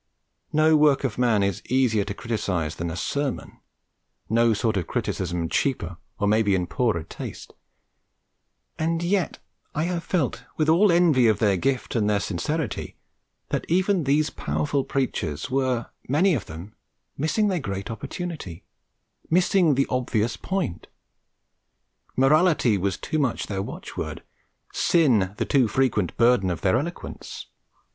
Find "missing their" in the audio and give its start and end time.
17.15-17.59